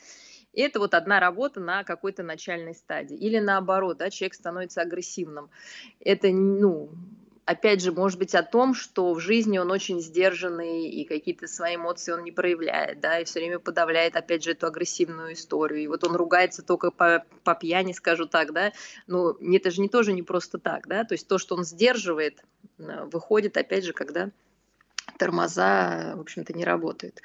[0.53, 3.17] И это вот одна работа на какой-то начальной стадии.
[3.17, 5.49] Или наоборот, да, человек становится агрессивным.
[5.99, 6.89] Это, ну,
[7.49, 11.77] опять же, может быть о том, что в жизни он очень сдержанный и какие-то свои
[11.77, 15.81] эмоции он не проявляет, да, и все время подавляет, опять же, эту агрессивную историю.
[15.81, 18.71] И вот он ругается только по, по пьяни, скажу так, да,
[19.07, 22.43] ну, это же не тоже не просто так, да, то есть то, что он сдерживает,
[22.77, 24.29] э, выходит, опять же, когда
[25.19, 27.21] тормоза, в общем-то, не работают.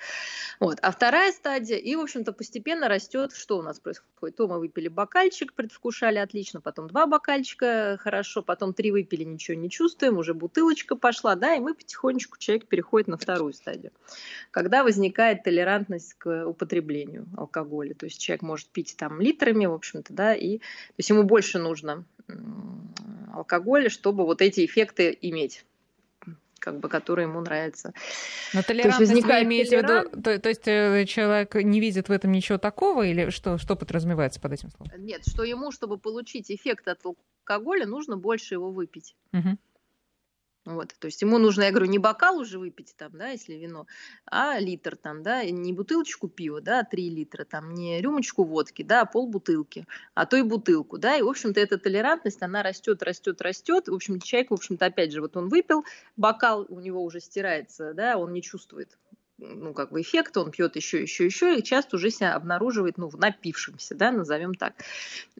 [0.60, 0.78] Вот.
[0.82, 4.36] А вторая стадия, и, в общем-то, постепенно растет, что у нас происходит.
[4.36, 9.70] То мы выпили бокальчик, предвкушали отлично, потом два бокальчика, хорошо, потом три выпили, ничего не
[9.70, 13.92] чувствуем, уже бутылочка пошла, да, и мы потихонечку, человек переходит на вторую стадию.
[14.50, 20.12] Когда возникает толерантность к употреблению алкоголя, то есть человек может пить там литрами, в общем-то,
[20.12, 22.04] да, и то есть ему больше нужно
[23.32, 25.64] алкоголя, чтобы вот эти эффекты иметь
[26.64, 27.92] как бы, который ему нравится.
[28.54, 30.08] Но толерантность то есть вы имеете толерант...
[30.08, 33.58] в виду, то, то есть э, человек не видит в этом ничего такого, или что,
[33.58, 34.90] что подразумевается под этим словом?
[35.04, 39.14] Нет, что ему, чтобы получить эффект от алкоголя, нужно больше его выпить.
[39.34, 39.58] Угу.
[40.64, 43.86] Вот, то есть ему нужно, я говорю, не бокал уже выпить там, да, если вино,
[44.24, 48.82] а литр там, да, не бутылочку пива, да, а три литра, там, не рюмочку водки,
[48.82, 52.62] да, а пол бутылки, а то и бутылку, да, и, в общем-то, эта толерантность, она
[52.62, 55.84] растет, растет, растет, в общем, человек, в общем-то, опять же, вот он выпил,
[56.16, 58.96] бокал у него уже стирается, да, он не чувствует
[59.38, 63.10] ну, как бы эффект, он пьет еще, еще, еще, и часто уже себя обнаруживает, ну,
[63.12, 64.74] напившимся, да, назовем так.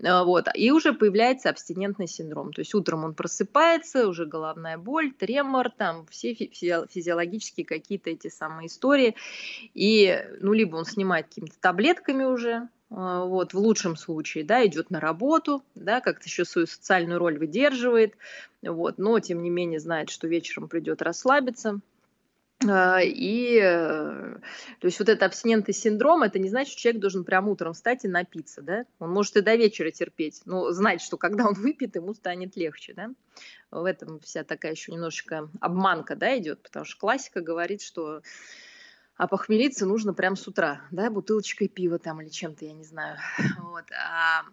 [0.03, 0.49] А, вот.
[0.55, 2.53] И уже появляется абстинентный синдром.
[2.53, 8.67] То есть утром он просыпается, уже головная боль, тремор, там все физиологические какие-то эти самые
[8.67, 9.15] истории.
[9.75, 14.91] И, ну, либо он снимает какими-то таблетками уже, а, вот, в лучшем случае, да, идет
[14.91, 18.15] на работу, да, как-то еще свою социальную роль выдерживает,
[18.63, 21.81] вот, но, тем не менее, знает, что вечером придет расслабиться,
[22.63, 24.37] и, э,
[24.81, 28.05] то есть вот этот абстинентный синдром, это не значит, что человек должен прямо утром встать
[28.05, 28.87] и напиться, да?
[28.99, 32.95] Он может и до вечера терпеть, но знать, что когда он выпьет, ему станет легче,
[32.95, 33.11] да?
[33.71, 38.23] В этом вся такая еще немножечко обманка, да, идет, потому что классика говорит, что
[39.17, 43.19] а похмелиться нужно прямо с утра, да, бутылочкой пива там или чем-то, я не знаю.
[43.63, 43.85] Вот.
[43.93, 44.45] А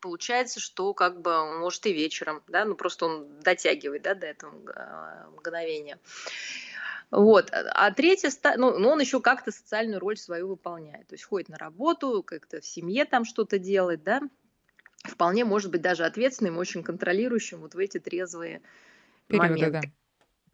[0.00, 4.52] получается, что как бы может и вечером, да, ну просто он дотягивает, да, до этого
[4.52, 5.98] э, мгновения.
[7.10, 7.50] Вот.
[7.52, 11.06] А третья, ну, ну, он еще как-то социальную роль свою выполняет.
[11.06, 14.20] То есть ходит на работу, как-то в семье там что-то делает, да.
[15.04, 18.60] Вполне может быть даже ответственным, очень контролирующим вот в эти трезвые
[19.28, 19.70] Периоды, моменты.
[19.70, 20.05] Да.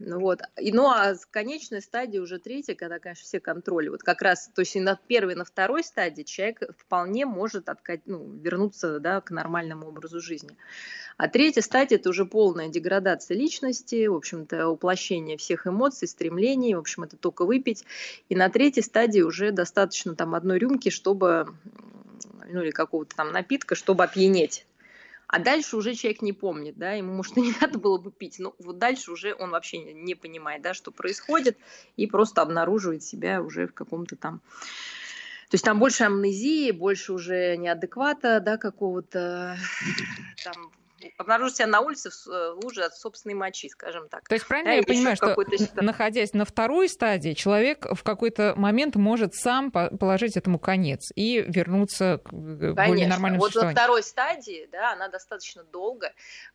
[0.05, 0.41] Ну вот.
[0.61, 3.89] И, ну а конечная стадия уже третья, когда, конечно, все контроли.
[3.89, 7.69] Вот как раз, то есть и на первой, и на второй стадии человек вполне может
[7.69, 10.57] откать, ну, вернуться да, к нормальному образу жизни.
[11.17, 16.81] А третья стадия– это уже полная деградация личности, в общем-то, уплощение всех эмоций, стремлений, в
[16.81, 17.85] общем, это только выпить.
[18.29, 21.55] И на третьей стадии уже достаточно там одной рюмки, чтобы,
[22.49, 24.67] ну или какого-то там напитка, чтобы опьянеть
[25.33, 28.39] а дальше уже человек не помнит, да, ему, может, и не надо было бы пить,
[28.39, 31.57] но вот дальше уже он вообще не понимает, да, что происходит,
[31.97, 34.41] и просто обнаруживает себя уже в каком-то там
[35.49, 39.59] то есть там больше амнезии, больше уже неадеквата, да, какого-то
[40.45, 40.73] там
[41.19, 44.29] обнаружить себя на улице в э, луже от собственной мочи, скажем так.
[44.29, 45.37] То есть правильно да, я понимаю, что
[45.77, 52.21] находясь на второй стадии, человек в какой-то момент может сам положить этому конец и вернуться
[52.25, 52.87] к Конечно.
[52.87, 53.75] более нормальному вот существованию.
[53.75, 56.13] Вот на второй стадии, да, она достаточно долго.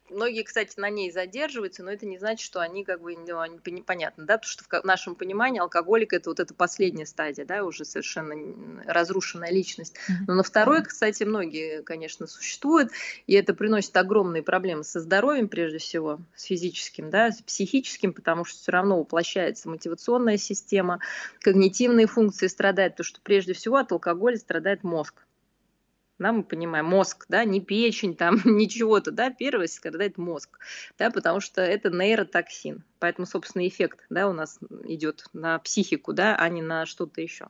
[0.09, 4.25] Многие, кстати, на ней задерживаются, но это не значит, что они как бы ну, непонятно,
[4.25, 8.35] да, потому что в нашем понимании алкоголик это вот эта последняя стадия, да, уже совершенно
[8.85, 9.95] разрушенная личность.
[10.27, 12.91] Но на второй, кстати, многие, конечно, существуют,
[13.25, 18.45] и это приносит огромные проблемы со здоровьем, прежде всего, с физическим, да, с психическим, потому
[18.45, 20.99] что все равно уплощается мотивационная система,
[21.41, 25.26] когнитивные функции страдают, потому что прежде всего от алкоголя страдает мозг
[26.19, 30.59] да, мы понимаем, мозг, да, не печень, там, ничего-то, да, первое страдает мозг,
[30.97, 36.35] да, потому что это нейротоксин, поэтому, собственно, эффект, да, у нас идет на психику, да,
[36.35, 37.47] а не на что-то еще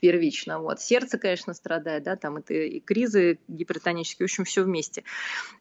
[0.00, 0.80] первично, вот.
[0.80, 5.04] Сердце, конечно, страдает, да, там это и кризы гипертонические, в общем, все вместе.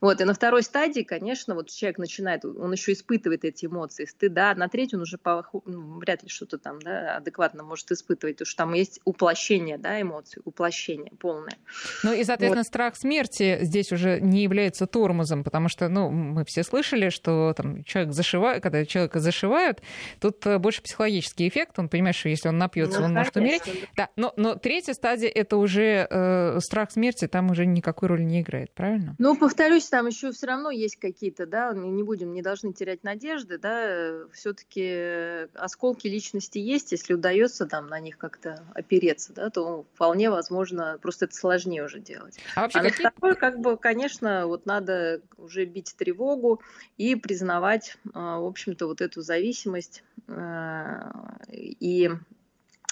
[0.01, 4.55] Вот, и на второй стадии, конечно, вот человек начинает, он еще испытывает эти эмоции стыда,
[4.55, 8.47] на третьей он уже по, ну, вряд ли что-то там, да, адекватно может испытывать, потому
[8.47, 11.57] что там есть уплощение, да, эмоций, уплощение полное.
[12.03, 12.67] Ну и, соответственно, вот.
[12.67, 17.83] страх смерти здесь уже не является тормозом, потому что, ну, мы все слышали, что там
[17.83, 19.81] человек зашивает, когда человек человека зашивают.
[20.19, 21.77] Тут э, больше психологический эффект.
[21.77, 23.41] Он понимает, что если он напьется, ну, он конечно.
[23.41, 23.89] может умереть.
[23.95, 28.41] Да, но, но третья стадия это уже э, страх смерти, там уже никакой роли не
[28.41, 29.15] играет, правильно?
[29.19, 33.57] Ну, повторюсь, там еще все равно есть какие-то, да, не будем, не должны терять надежды,
[33.57, 40.29] да, все-таки осколки личности есть, если удается там на них как-то опереться, да, то вполне
[40.29, 42.39] возможно, просто это сложнее уже делать.
[42.55, 43.03] А, вообще, а какие...
[43.03, 46.61] на второй, как бы, конечно, вот надо уже бить тревогу
[46.97, 52.11] и признавать, а, в общем-то, вот эту зависимость а, и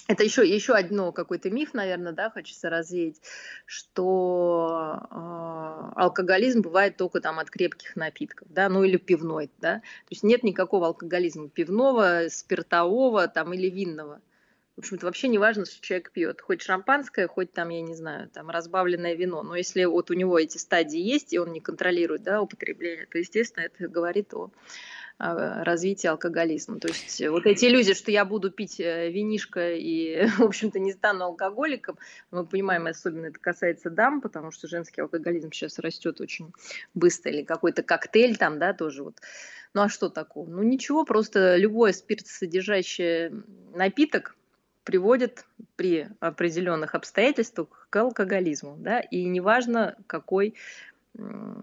[0.07, 3.21] это еще, еще одно какой-то миф, наверное, да, хочется развеять,
[3.65, 9.75] что э, алкоголизм бывает только там от крепких напитков, да, ну или пивной, да.
[9.75, 14.21] То есть нет никакого алкоголизма пивного, спиртового там или винного.
[14.75, 16.41] В общем-то, вообще не важно, что человек пьет.
[16.41, 19.43] Хоть шампанское, хоть там, я не знаю, там разбавленное вино.
[19.43, 23.17] Но если вот у него эти стадии есть, и он не контролирует да, употребление, то,
[23.17, 24.49] естественно, это говорит о
[25.21, 26.79] развития алкоголизма.
[26.79, 30.93] То есть вот эти иллюзии, что я буду пить э, винишко и, в общем-то, не
[30.93, 31.97] стану алкоголиком,
[32.31, 36.51] мы понимаем, особенно это касается дам, потому что женский алкоголизм сейчас растет очень
[36.95, 39.17] быстро, или какой-то коктейль там, да, тоже вот.
[39.73, 40.49] Ну а что такого?
[40.49, 43.31] Ну ничего, просто любой спиртосодержащий
[43.73, 44.35] напиток
[44.83, 50.55] приводит при определенных обстоятельствах к алкоголизму, да, и неважно какой,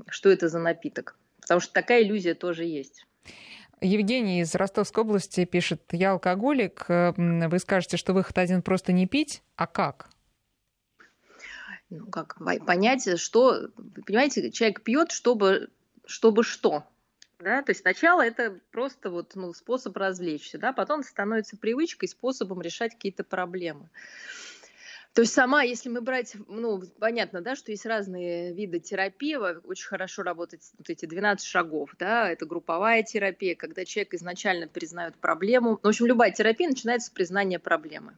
[0.08, 3.07] что это за напиток, потому что такая иллюзия тоже есть.
[3.80, 9.42] Евгений из Ростовской области пишет, я алкоголик, вы скажете, что выход один просто не пить,
[9.56, 10.10] а как?
[11.90, 13.68] Ну, как понять, что,
[14.04, 15.70] понимаете, человек пьет, чтобы,
[16.04, 16.84] чтобы что?
[17.38, 22.60] Да, то есть сначала это просто вот, ну, способ развлечься, да, потом становится привычкой, способом
[22.60, 23.88] решать какие-то проблемы.
[25.18, 29.88] То есть сама, если мы брать, ну, понятно, да, что есть разные виды терапии, очень
[29.88, 35.80] хорошо работать вот эти 12 шагов, да, это групповая терапия, когда человек изначально признает проблему.
[35.82, 38.16] В общем, любая терапия начинается с признания проблемы.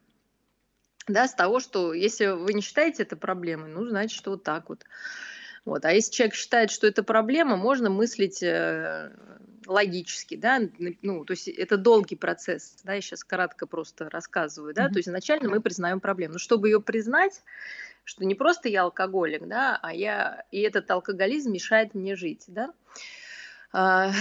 [1.08, 4.68] Да, с того, что если вы не считаете это проблемой, ну, значит, что вот так
[4.68, 4.84] вот.
[5.64, 5.84] Вот.
[5.84, 9.12] А если человек считает, что это проблема, можно мыслить э,
[9.66, 10.60] логически, да,
[11.02, 14.92] ну, то есть это долгий процесс, да, я сейчас кратко просто рассказываю, да, mm-hmm.
[14.92, 16.34] то есть изначально мы признаем проблему.
[16.34, 17.42] Но чтобы ее признать,
[18.04, 22.72] что не просто я алкоголик, да, а я, и этот алкоголизм мешает мне жить, да,
[23.72, 24.12] а,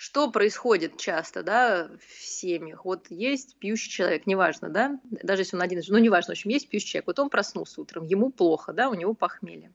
[0.00, 2.86] что происходит часто, да, в семьях?
[2.86, 6.70] Вот есть пьющий человек, неважно, да, даже если он один, ну, неважно, в общем, есть
[6.70, 9.70] пьющий человек, вот он проснулся утром, ему плохо, да, у него похмелье,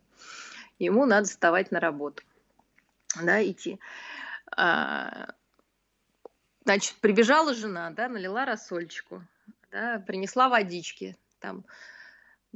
[0.79, 2.23] ему надо вставать на работу,
[3.21, 3.79] да, идти.
[4.57, 5.27] А,
[6.63, 9.21] значит, прибежала жена, да, налила рассольчику,
[9.69, 11.65] да, принесла водички, там,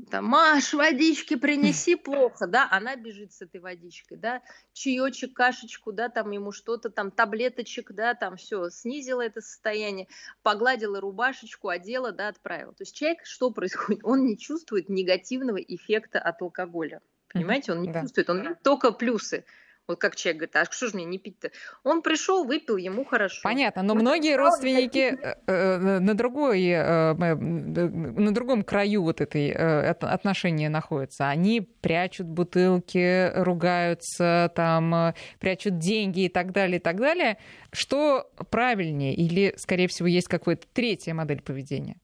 [0.09, 4.41] там, Маш, водички принеси, плохо, да, она бежит с этой водичкой, да,
[4.73, 10.07] чаечек, кашечку, да, там ему что-то, там, таблеточек, да, там все, снизила это состояние,
[10.43, 12.73] погладила рубашечку, одела, да, отправила.
[12.73, 14.01] То есть человек, что происходит?
[14.03, 17.01] Он не чувствует негативного эффекта от алкоголя.
[17.31, 18.01] Понимаете, он не да.
[18.01, 19.45] чувствует, он видит только плюсы.
[19.89, 21.49] Вот как человек говорит, а что же мне не пить-то?
[21.83, 23.41] Он пришел, выпил, ему хорошо.
[23.43, 30.69] Понятно, но многие родственники э, э, на другой, э, на другом краю вот этой отношения
[30.69, 31.27] находятся.
[31.27, 37.39] Они прячут бутылки, ругаются, там, прячут деньги и так далее, и так далее.
[37.73, 39.15] Что правильнее?
[39.15, 41.97] Или, скорее всего, есть какая-то третья модель поведения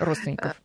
[0.00, 0.60] родственников?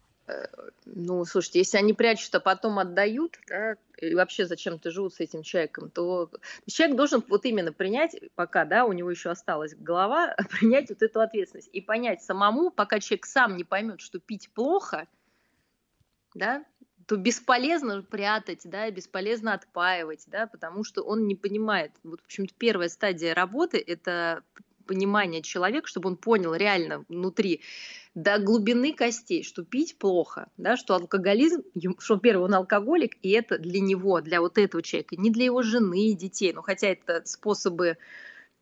[0.86, 5.44] Ну, слушайте, если они прячут, а потом отдают, да, и вообще зачем-то живут с этим
[5.44, 6.30] человеком, то
[6.68, 11.22] человек должен вот именно принять, пока, да, у него еще осталась голова, принять вот эту
[11.22, 15.08] ответственность и понять самому, пока человек сам не поймет, что пить плохо,
[16.36, 16.66] да,
[17.06, 21.92] то бесполезно прятать, да, бесполезно отпаивать, да, потому что он не понимает.
[22.04, 24.44] Вот, в общем-то, первая стадия работы– это
[24.86, 27.62] понимание человека, чтобы он понял реально внутри,
[28.16, 31.64] до глубины костей, что пить плохо, да, что алкоголизм,
[31.98, 35.64] что первый он алкоголик, и это для него, для вот этого человека, не для его
[35.64, 37.98] жены и детей, ну хотя это способы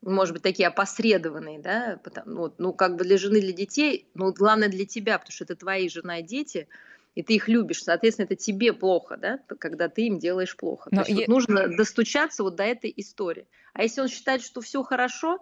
[0.04, 4.32] может быть, такие опосредованные, да, потому, ну, ну, как бы для жены, для детей, но
[4.32, 6.68] главное для тебя, потому что это твои жена и дети,
[7.14, 10.90] и ты их любишь, соответственно, это тебе плохо, да, когда ты им делаешь плохо.
[10.92, 11.28] Но То есть я...
[11.28, 13.48] вот нужно достучаться вот до этой истории.
[13.74, 15.40] А если он считает, что все хорошо,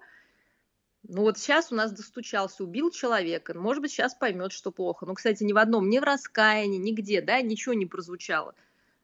[1.07, 5.05] ну вот сейчас у нас достучался, убил человека, может быть, сейчас поймет, что плохо.
[5.05, 8.53] Но, кстати, ни в одном, ни в раскаянии, нигде, да, ничего не прозвучало.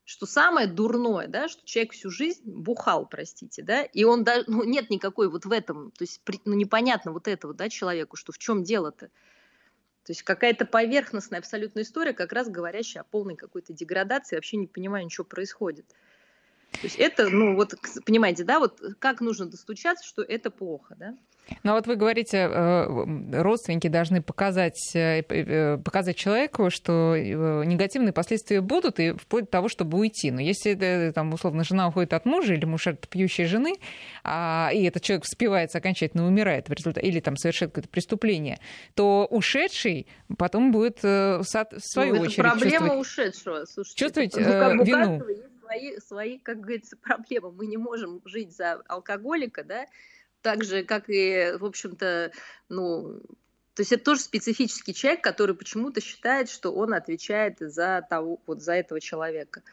[0.04, 4.64] Что самое дурное, да, что человек всю жизнь бухал, простите, да, и он даже, ну,
[4.64, 8.38] нет никакой вот в этом, то есть, ну, непонятно вот этого, да, человеку, что в
[8.38, 9.10] чем дело-то.
[10.04, 14.68] То есть какая-то поверхностная абсолютная история, как раз говорящая о полной какой-то деградации, вообще не
[14.68, 15.88] понимаю, ничего происходит.
[16.74, 17.74] То есть это, ну вот,
[18.06, 21.18] понимаете, да, вот как нужно достучаться, что это плохо, да?
[21.64, 28.62] Ну вот вы говорите, э, родственники должны показать, э, э, показать человеку, что негативные последствия
[28.62, 30.32] будут, и вплоть до того, чтобы уйти.
[30.32, 33.76] Но если, там, условно, жена уходит от мужа, или муж от пьющей жены,
[34.24, 38.60] а, и этот человек вспивается окончательно, умирает в результате, или там совершает какое-то преступление,
[38.94, 43.02] то ушедший потом будет в свою ну, очередь проблема чувствовать...
[43.02, 43.66] ушедшего.
[43.66, 45.22] Слушайте, чувствовать бы вину.
[45.66, 47.52] Свои, свои, как говорится, проблемы.
[47.52, 49.86] Мы не можем жить за алкоголика, да,
[50.46, 52.32] так же, как и, в общем-то,
[52.70, 53.20] ну,
[53.74, 58.62] то есть это тоже специфический человек, который почему-то считает, что он отвечает за того, вот
[58.62, 59.64] за этого человека.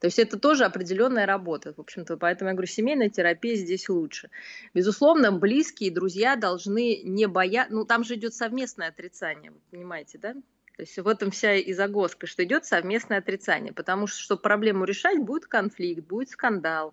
[0.00, 4.28] То есть это тоже определенная работа, в общем-то, поэтому я говорю, семейная терапия здесь лучше.
[4.74, 10.34] Безусловно, близкие, друзья должны не бояться, ну там же идет совместное отрицание, понимаете, да?
[10.34, 14.84] То есть в этом вся и загвоздка, что идет совместное отрицание, потому что, чтобы проблему
[14.84, 16.92] решать, будет конфликт, будет скандал,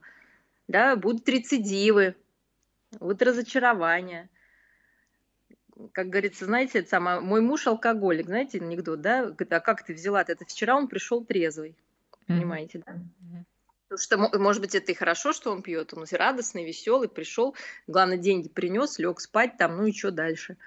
[0.70, 2.16] да, будут рецидивы,
[3.00, 4.30] вот разочарование.
[5.94, 9.26] Как говорится, знаете, это самое, мой муж алкоголик, знаете, анекдот, да?
[9.26, 10.32] Говорит, а как ты взяла -то?
[10.34, 11.76] Это вчера он пришел трезвый,
[12.28, 12.94] понимаете, да?
[12.94, 13.46] Mm-hmm.
[13.90, 17.56] Потому что, может быть, это и хорошо, что он пьет, он радостный, веселый, пришел,
[17.88, 20.58] главное, деньги принес, лег спать там, ну и что дальше?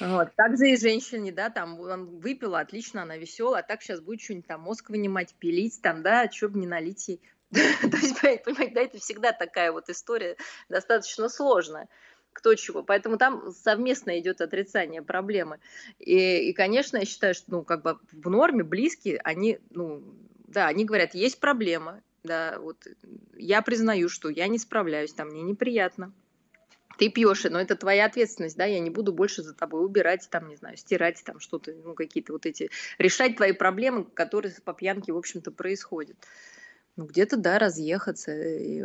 [0.00, 0.34] Вот.
[0.36, 4.20] Так же и женщине, да, там он выпила, отлично, она веселая, а так сейчас будет
[4.20, 7.20] что-нибудь там мозг вынимать, пилить, там, да, что бы не налить ей.
[7.52, 10.36] То есть, понимаете, да, это всегда такая вот история
[10.68, 11.88] достаточно сложная
[12.36, 12.82] кто чего.
[12.82, 15.58] Поэтому там совместно идет отрицание проблемы.
[15.98, 20.02] И, и, конечно, я считаю, что, ну, как бы в норме близкие, они, ну,
[20.46, 22.86] да, они говорят, есть проблема, да, вот
[23.36, 26.12] я признаю, что я не справляюсь, там мне неприятно.
[26.98, 30.48] Ты пьешь, но это твоя ответственность, да, я не буду больше за тобой убирать, там,
[30.48, 35.12] не знаю, стирать, там, что-то, ну, какие-то вот эти, решать твои проблемы, которые по пьянке,
[35.12, 36.16] в общем-то, происходят
[36.96, 38.32] ну, где-то, да, разъехаться.
[38.32, 38.82] И,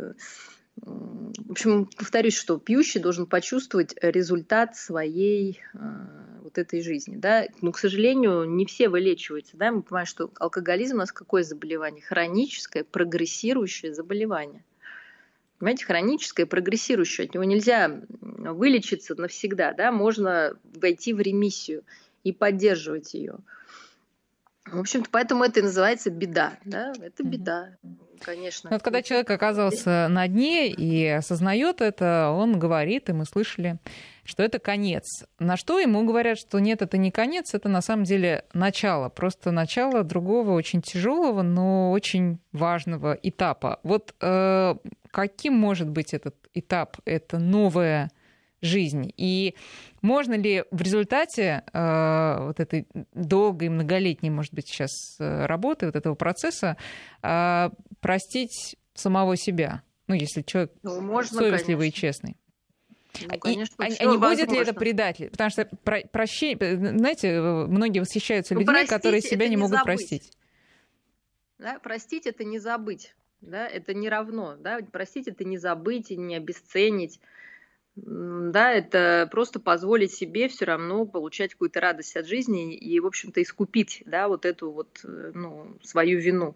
[0.76, 5.78] в общем, повторюсь, что пьющий должен почувствовать результат своей э,
[6.42, 7.46] вот этой жизни, да.
[7.60, 9.70] Но, к сожалению, не все вылечиваются, да.
[9.70, 12.02] Мы понимаем, что алкоголизм у нас какое заболевание?
[12.02, 14.64] Хроническое, прогрессирующее заболевание.
[15.58, 17.26] Понимаете, хроническое, прогрессирующее.
[17.26, 19.92] От него нельзя вылечиться навсегда, да.
[19.92, 21.84] Можно войти в ремиссию
[22.24, 23.36] и поддерживать ее.
[24.66, 26.54] В общем-то, поэтому это и называется беда.
[26.64, 26.92] Да?
[27.00, 27.76] Это беда,
[28.20, 28.70] конечно.
[28.70, 33.78] Вот когда человек оказался на дне и осознает это, он говорит, и мы слышали,
[34.24, 35.24] что это конец.
[35.40, 39.08] На что ему говорят, что нет, это не конец, это на самом деле начало.
[39.08, 43.80] Просто начало другого очень тяжелого, но очень важного этапа.
[43.82, 44.74] Вот э,
[45.10, 46.98] каким может быть этот этап?
[47.04, 48.10] Это новая
[48.62, 49.12] жизнь.
[49.16, 49.54] И
[50.00, 55.96] можно ли в результате э, вот этой долгой, многолетней, может быть, сейчас э, работы, вот
[55.96, 56.76] этого процесса,
[57.22, 59.82] э, простить самого себя?
[60.06, 61.98] Ну, если человек ну, можно, совестливый конечно.
[61.98, 62.36] и честный.
[63.20, 65.30] Ну, конечно, и, а, не будет ли это предатель?
[65.30, 69.84] Потому что про, прощение, знаете, многие восхищаются ну, людьми, простить, которые себя не могут забыть.
[69.84, 70.32] простить.
[71.58, 76.16] Да, простить это не забыть, да, это не равно, да, простить это не забыть и
[76.16, 77.20] не обесценить
[77.96, 83.42] да, это просто позволить себе все равно получать какую-то радость от жизни и, в общем-то,
[83.42, 86.54] искупить, да, вот эту вот, э, ну, свою вину.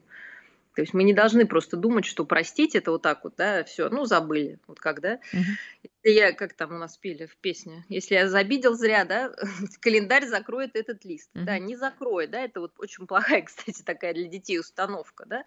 [0.74, 3.89] То есть мы не должны просто думать, что простить это вот так вот, да, все,
[3.89, 5.20] ну забыли, вот как, да.
[5.32, 5.91] Угу.
[6.07, 9.34] Если я, как там у нас пели в песне, если я забидел зря, да,
[9.80, 11.44] календарь закроет этот лист, угу.
[11.44, 15.44] да, не закроет, да, это вот очень плохая, кстати, такая для детей установка, да,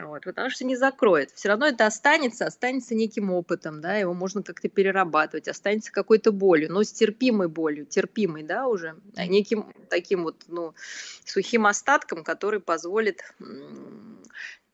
[0.00, 4.44] вот, потому что не закроет, все равно это останется, останется неким опытом, да, его можно
[4.44, 10.22] как-то перерабатывать, останется какой-то болью, но с терпимой болью, терпимой, да, уже, а неким таким
[10.22, 10.72] вот, ну,
[11.24, 13.24] сухим остатком, который позволит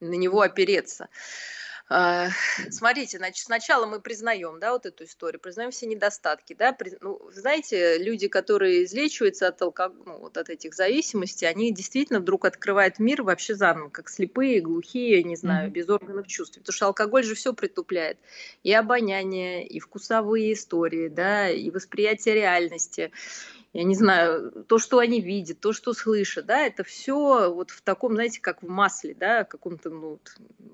[0.01, 1.09] на него опереться.
[1.89, 2.29] А,
[2.71, 7.99] смотрите, значит, сначала мы признаем, да, вот эту историю, признаем все недостатки, да, ну, знаете,
[7.99, 9.93] люди, которые излечиваются от алког...
[10.05, 15.23] ну, вот от этих зависимостей, они действительно вдруг открывают мир вообще заново, как слепые, глухие,
[15.23, 15.73] не знаю, mm-hmm.
[15.73, 18.19] без органов чувств, потому что алкоголь же все притупляет,
[18.65, 23.13] и обоняние, и вкусовые истории, да, и восприятие реальности,
[23.77, 27.83] я не знаю, то, что они видят, то, что слышат, да, это все вот в
[27.83, 30.19] таком, знаете, как в масле, да, каком-то, ну,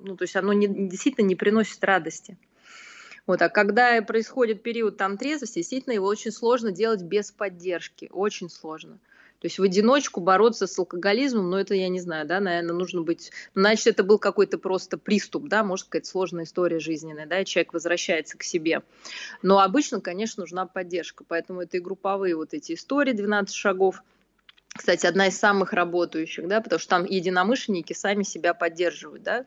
[0.05, 2.39] ну то есть оно не, действительно не приносит радости.
[3.27, 8.49] Вот, а когда происходит период там трезвости, действительно его очень сложно делать без поддержки, очень
[8.49, 9.01] сложно.
[9.43, 13.03] То есть в одиночку бороться с алкоголизмом, ну это я не знаю, да, наверное, нужно
[13.03, 13.33] быть...
[13.57, 17.73] Значит, это был какой-то просто приступ, да, может, какая-то сложная история жизненная, да, и человек
[17.73, 18.83] возвращается к себе.
[19.43, 24.05] Но обычно, конечно, нужна поддержка, поэтому это и групповые вот эти истории, 12 шагов,
[24.69, 29.45] кстати, одна из самых работающих, да, потому что там единомышленники сами себя поддерживают, да,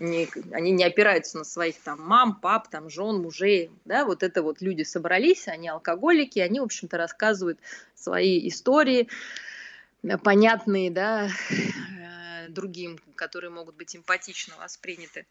[0.00, 4.42] не, они не опираются на своих там мам, пап, там жен, мужей, да, вот это
[4.42, 7.58] вот люди собрались, они алкоголики, они, в общем-то, рассказывают
[7.94, 9.08] свои истории,
[10.02, 15.26] э, понятные, да, э, другим, которые могут быть эмпатично восприняты.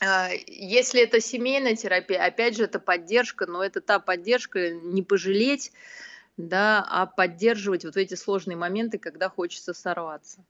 [0.00, 5.72] А, если это семейная терапия, опять же, это поддержка, но это та поддержка, не пожалеть,
[6.36, 10.44] да, а поддерживать вот эти сложные моменты, когда хочется сорваться.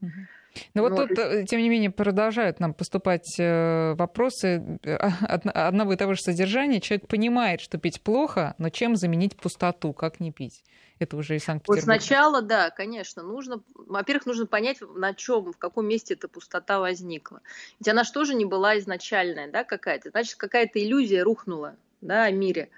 [0.74, 5.92] Ну вот, вот тут, э, тем не менее, продолжают нам поступать э, вопросы э, одного
[5.92, 6.80] и того же содержания.
[6.80, 10.62] Человек понимает, что пить плохо, но чем заменить пустоту, как не пить?
[10.98, 11.92] Это уже из Санкт-Петербурга.
[11.92, 16.80] Вот сначала, да, конечно, нужно, во-первых, нужно понять, на чем, в каком месте эта пустота
[16.80, 17.42] возникла.
[17.78, 20.10] Ведь она же тоже не была изначальная, да, какая-то.
[20.10, 22.70] Значит, какая-то иллюзия рухнула, да, о мире.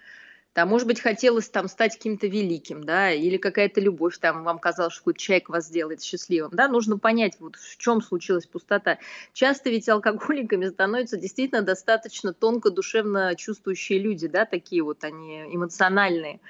[0.55, 4.93] Там, может быть, хотелось там стать каким-то великим, да, или какая-то любовь там вам казалось,
[4.95, 8.99] что какой-то человек вас сделает счастливым, да, нужно понять, вот в чем случилась пустота.
[9.33, 16.41] Часто ведь алкоголиками становятся действительно достаточно тонко душевно чувствующие люди, да, такие вот они эмоциональные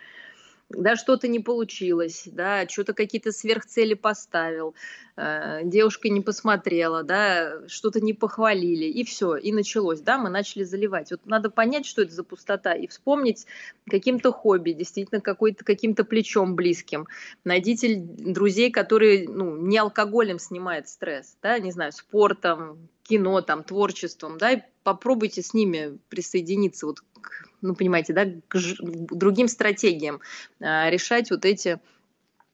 [0.70, 4.74] да, что-то не получилось, да, что-то какие-то сверхцели поставил,
[5.16, 10.64] э, девушка не посмотрела, да, что-то не похвалили, и все, и началось, да, мы начали
[10.64, 11.10] заливать.
[11.10, 13.46] Вот надо понять, что это за пустота, и вспомнить
[13.88, 17.06] каким-то хобби, действительно какой-то, каким-то плечом близким.
[17.44, 24.36] Найдите друзей, которые, ну, не алкоголем снимают стресс, да, не знаю, спортом, кино, там, творчеством,
[24.36, 30.20] да, и попробуйте с ними присоединиться вот к ну, понимаете, да, к другим стратегиям
[30.60, 31.80] а, решать вот эти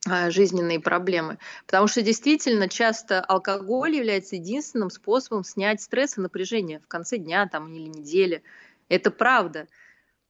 [0.06, 1.38] а, жизненные проблемы.
[1.66, 7.48] Потому что действительно часто алкоголь является единственным способом снять стресс и напряжение в конце дня
[7.48, 8.42] там, или недели.
[8.88, 9.66] Это правда.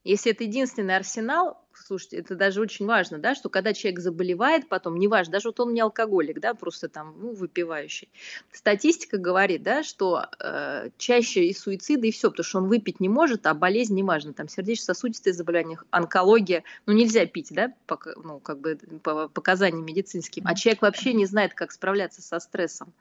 [0.05, 4.99] Если это единственный арсенал, слушайте, это даже очень важно, да, что когда человек заболевает потом,
[4.99, 8.11] неважно, даже вот он не алкоголик, да, просто там, ну, выпивающий,
[8.53, 13.09] статистика говорит, да, что э, чаще и суициды, и все, потому что он выпить не
[13.09, 18.61] может, а болезнь неважно, там сердечно-сосудистые заболевания, онкология, ну, нельзя пить, да, по, ну, как
[18.61, 22.93] бы по показаниям медицинским, а человек вообще не знает, как справляться со стрессом.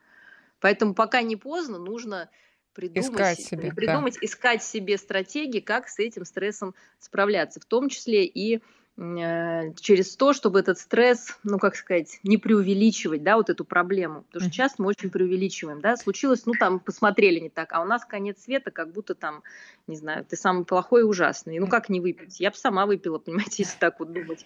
[0.62, 2.30] Поэтому пока не поздно, нужно
[2.74, 4.20] придумать, искать себе, придумать, да.
[4.26, 8.62] искать себе стратегии, как с этим стрессом справляться, в том числе и
[8.96, 14.24] через то, чтобы этот стресс, ну, как сказать, не преувеличивать, да, вот эту проблему.
[14.28, 17.86] Потому что часто мы очень преувеличиваем, да, случилось, ну, там, посмотрели не так, а у
[17.86, 19.42] нас конец света, как будто там,
[19.88, 21.58] не знаю, ты самый плохой и ужасный.
[21.58, 22.40] Ну, как не выпить?
[22.40, 24.46] Я бы сама выпила, понимаете, если так вот думать.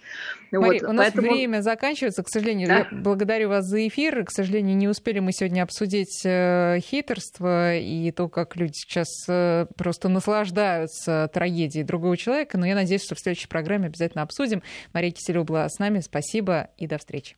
[0.52, 1.34] Мари, вот, у нас поэтому...
[1.34, 2.70] время заканчивается, к сожалению.
[2.70, 2.78] Да?
[2.78, 4.24] Я благодарю вас за эфир.
[4.24, 9.66] К сожалению, не успели мы сегодня обсудить э, хитерство и то, как люди сейчас э,
[9.76, 14.62] просто наслаждаются трагедией другого человека, но я надеюсь, что в следующей программе обязательно обсудим обсудим.
[14.94, 16.00] Мария Киселева была с нами.
[16.00, 17.36] Спасибо и до встречи.